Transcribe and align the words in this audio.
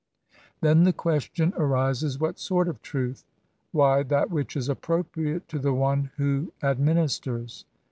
Then 0.61 0.81
the 0.83 0.93
question 0.93 1.53
arises, 1.55 2.19
what 2.19 2.39
sort 2.39 2.67
of 2.67 2.81
truth? 2.81 3.23
Why, 3.71 4.01
that 4.01 4.31
which 4.31 4.55
is 4.57 4.67
appropriate 4.67 5.47
to 5.49 5.59
the 5.59 5.75
one 5.75 6.09
who 6.17 6.51
administers. 6.63 7.65